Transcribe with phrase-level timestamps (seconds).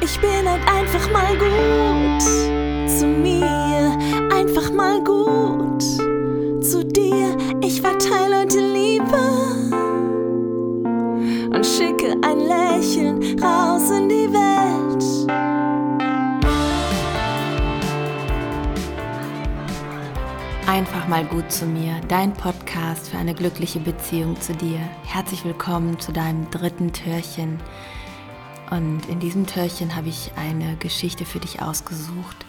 [0.00, 2.22] Ich bin halt einfach mal gut
[2.88, 3.96] zu mir,
[4.30, 5.82] einfach mal gut
[6.62, 7.36] zu dir.
[7.62, 9.18] Ich verteile heute Liebe
[11.54, 15.36] und schicke ein Lächeln raus in die Welt.
[20.66, 24.80] Einfach mal gut zu mir, dein Podcast für eine glückliche Beziehung zu dir.
[25.04, 27.60] Herzlich willkommen zu deinem dritten Türchen.
[28.70, 32.44] Und in diesem Türchen habe ich eine Geschichte für dich ausgesucht.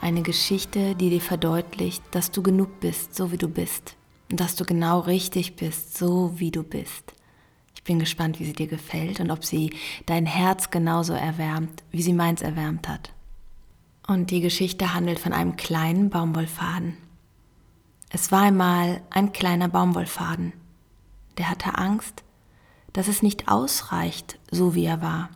[0.00, 3.96] Eine Geschichte, die dir verdeutlicht, dass du genug bist, so wie du bist.
[4.30, 7.14] Und dass du genau richtig bist, so wie du bist.
[7.74, 9.70] Ich bin gespannt, wie sie dir gefällt und ob sie
[10.06, 13.12] dein Herz genauso erwärmt, wie sie meins erwärmt hat.
[14.06, 16.98] Und die Geschichte handelt von einem kleinen Baumwollfaden.
[18.10, 20.52] Es war einmal ein kleiner Baumwollfaden.
[21.38, 22.22] Der hatte Angst,
[22.92, 25.30] dass es nicht ausreicht, so wie er war.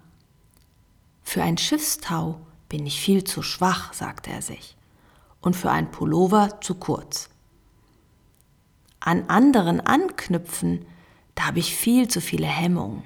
[1.28, 4.78] Für ein Schiffstau bin ich viel zu schwach, sagte er sich,
[5.42, 7.28] und für ein Pullover zu kurz.
[8.98, 10.86] An anderen anknüpfen,
[11.34, 13.03] da habe ich viel zu viele Hemmungen.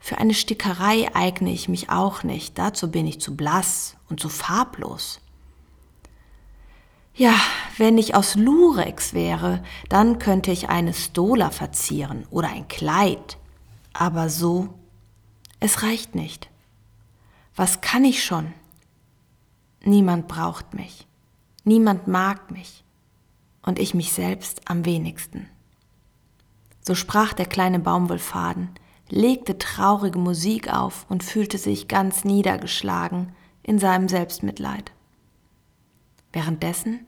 [0.00, 4.30] Für eine Stickerei eigne ich mich auch nicht, dazu bin ich zu blass und zu
[4.30, 5.20] farblos.
[7.14, 7.34] Ja,
[7.76, 13.36] wenn ich aus Lurex wäre, dann könnte ich eine Stola verzieren oder ein Kleid.
[13.92, 14.77] Aber so
[15.60, 16.48] es reicht nicht.
[17.56, 18.52] Was kann ich schon?
[19.84, 21.06] Niemand braucht mich.
[21.64, 22.84] Niemand mag mich.
[23.62, 25.48] Und ich mich selbst am wenigsten.
[26.80, 28.70] So sprach der kleine Baumwollfaden,
[29.10, 34.92] legte traurige Musik auf und fühlte sich ganz niedergeschlagen in seinem Selbstmitleid.
[36.32, 37.06] Währenddessen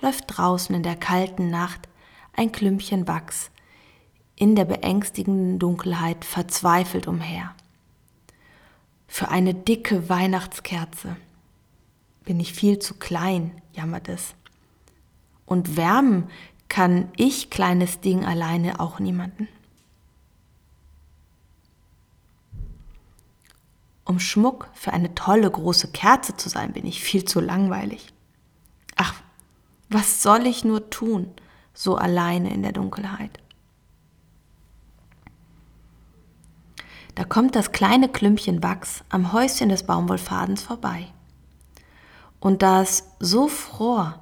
[0.00, 1.88] läuft draußen in der kalten Nacht
[2.34, 3.50] ein Klümpchen Wachs
[4.36, 7.54] in der beängstigenden Dunkelheit verzweifelt umher.
[9.16, 11.16] Für eine dicke Weihnachtskerze
[12.26, 14.34] bin ich viel zu klein, jammert es.
[15.46, 16.28] Und wärmen
[16.68, 19.48] kann ich, kleines Ding, alleine auch niemanden.
[24.04, 28.12] Um Schmuck für eine tolle große Kerze zu sein, bin ich viel zu langweilig.
[28.96, 29.14] Ach,
[29.88, 31.32] was soll ich nur tun,
[31.72, 33.38] so alleine in der Dunkelheit?
[37.16, 41.06] Da kommt das kleine Klümpchen Wachs am Häuschen des Baumwollfadens vorbei.
[42.40, 44.20] Und da es so fror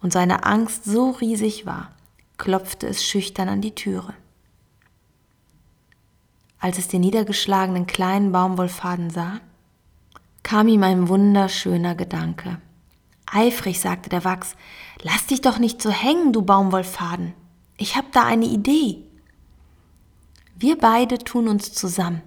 [0.00, 1.92] und seine Angst so riesig war,
[2.38, 4.12] klopfte es schüchtern an die Türe.
[6.58, 9.38] Als es den niedergeschlagenen kleinen Baumwollfaden sah,
[10.42, 12.60] kam ihm ein wunderschöner Gedanke.
[13.24, 14.56] Eifrig sagte der Wachs,
[15.02, 17.34] lass dich doch nicht so hängen, du Baumwollfaden.
[17.76, 19.04] Ich hab da eine Idee.
[20.56, 22.22] Wir beide tun uns zusammen.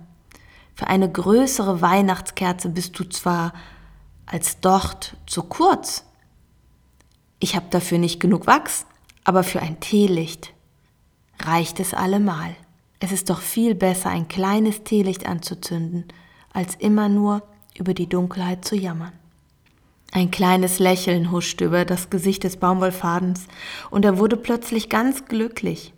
[0.75, 3.53] Für eine größere Weihnachtskerze bist du zwar
[4.25, 6.05] als Docht zu kurz.
[7.39, 8.85] Ich habe dafür nicht genug Wachs,
[9.23, 10.53] aber für ein Teelicht
[11.39, 12.55] reicht es allemal.
[12.99, 16.05] Es ist doch viel besser, ein kleines Teelicht anzuzünden,
[16.53, 17.43] als immer nur
[17.77, 19.11] über die Dunkelheit zu jammern.
[20.11, 23.47] Ein kleines Lächeln huschte über das Gesicht des Baumwollfadens,
[23.89, 25.93] und er wurde plötzlich ganz glücklich.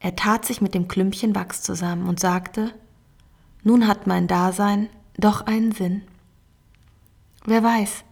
[0.00, 2.72] Er tat sich mit dem Klümpchen Wachs zusammen und sagte,
[3.62, 6.02] nun hat mein Dasein doch einen Sinn.
[7.44, 8.04] Wer weiß,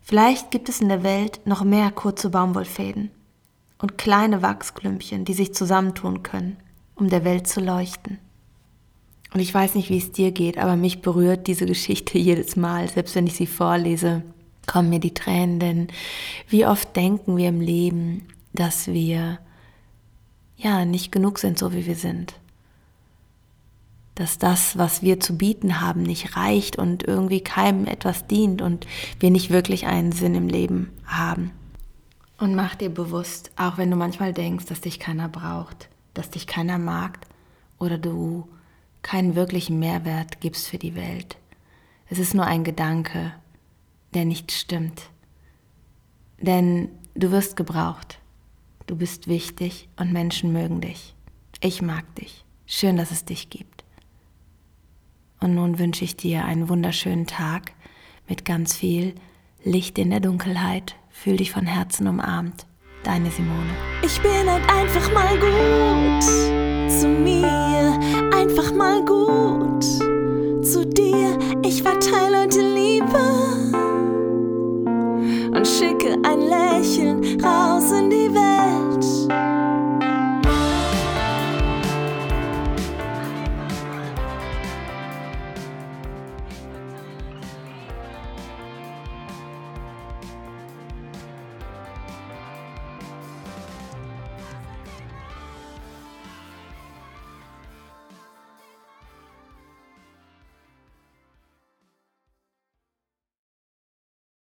[0.00, 3.10] vielleicht gibt es in der Welt noch mehr kurze Baumwollfäden
[3.78, 6.56] und kleine Wachsklümpchen, die sich zusammentun können,
[6.94, 8.18] um der Welt zu leuchten.
[9.34, 12.88] Und ich weiß nicht, wie es dir geht, aber mich berührt diese Geschichte jedes Mal,
[12.88, 14.22] selbst wenn ich sie vorlese,
[14.66, 15.88] kommen mir die Tränen, denn
[16.48, 19.38] wie oft denken wir im Leben, dass wir
[20.58, 22.34] ja nicht genug sind, so wie wir sind.
[24.14, 28.86] Dass das, was wir zu bieten haben, nicht reicht und irgendwie keinem etwas dient und
[29.20, 31.52] wir nicht wirklich einen Sinn im Leben haben.
[32.36, 36.46] Und mach dir bewusst, auch wenn du manchmal denkst, dass dich keiner braucht, dass dich
[36.46, 37.20] keiner mag
[37.78, 38.48] oder du
[39.02, 41.36] keinen wirklichen Mehrwert gibst für die Welt.
[42.10, 43.32] Es ist nur ein Gedanke,
[44.14, 45.02] der nicht stimmt.
[46.40, 48.18] Denn du wirst gebraucht.
[48.88, 51.14] Du bist wichtig und Menschen mögen dich.
[51.60, 52.46] Ich mag dich.
[52.64, 53.84] Schön, dass es dich gibt.
[55.40, 57.72] Und nun wünsche ich dir einen wunderschönen Tag
[58.28, 59.14] mit ganz viel
[59.62, 60.96] Licht in der Dunkelheit.
[61.10, 62.64] Fühl dich von Herzen umarmt.
[63.04, 63.76] Deine Simone.
[64.02, 66.24] Ich bin halt einfach mal gut
[66.90, 68.00] zu mir,
[68.34, 69.84] einfach mal gut
[70.64, 71.38] zu dir.
[71.62, 73.20] Ich verteile die Liebe
[75.54, 78.47] und schicke ein Lächeln raus in die Welt.